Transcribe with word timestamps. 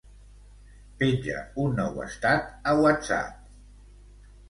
Penja 1.03 1.45
un 1.65 1.77
nou 1.81 2.01
estat 2.07 2.51
a 2.73 2.77
Whatsapp. 2.83 3.41